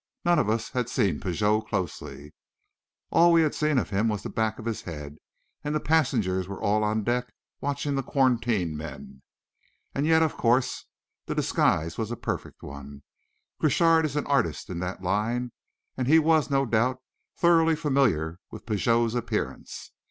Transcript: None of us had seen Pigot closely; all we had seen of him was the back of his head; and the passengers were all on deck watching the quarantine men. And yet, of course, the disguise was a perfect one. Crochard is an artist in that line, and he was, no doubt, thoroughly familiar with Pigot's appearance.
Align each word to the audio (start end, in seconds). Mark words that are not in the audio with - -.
None 0.25 0.39
of 0.39 0.49
us 0.49 0.71
had 0.71 0.89
seen 0.89 1.19
Pigot 1.19 1.67
closely; 1.67 2.33
all 3.11 3.31
we 3.31 3.43
had 3.43 3.53
seen 3.53 3.77
of 3.77 3.91
him 3.91 4.07
was 4.07 4.23
the 4.23 4.31
back 4.31 4.57
of 4.57 4.65
his 4.65 4.81
head; 4.81 5.17
and 5.63 5.75
the 5.75 5.79
passengers 5.79 6.47
were 6.47 6.59
all 6.59 6.83
on 6.83 7.03
deck 7.03 7.31
watching 7.59 7.93
the 7.93 8.01
quarantine 8.01 8.75
men. 8.75 9.21
And 9.93 10.07
yet, 10.07 10.23
of 10.23 10.33
course, 10.35 10.87
the 11.27 11.35
disguise 11.35 11.99
was 11.99 12.09
a 12.09 12.17
perfect 12.17 12.63
one. 12.63 13.03
Crochard 13.59 14.03
is 14.05 14.15
an 14.15 14.25
artist 14.25 14.71
in 14.71 14.79
that 14.79 15.03
line, 15.03 15.51
and 15.95 16.07
he 16.07 16.17
was, 16.17 16.49
no 16.49 16.65
doubt, 16.65 16.97
thoroughly 17.37 17.75
familiar 17.75 18.39
with 18.49 18.65
Pigot's 18.65 19.13
appearance. 19.13 19.91